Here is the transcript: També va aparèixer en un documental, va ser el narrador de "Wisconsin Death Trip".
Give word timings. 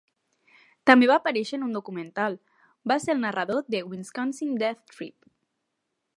També 0.89 1.09
va 1.11 1.17
aparèixer 1.21 1.59
en 1.59 1.65
un 1.67 1.75
documental, 1.77 2.39
va 2.93 2.99
ser 3.05 3.15
el 3.17 3.23
narrador 3.27 3.63
de 3.77 3.83
"Wisconsin 3.93 4.61
Death 4.65 4.83
Trip". 4.97 5.19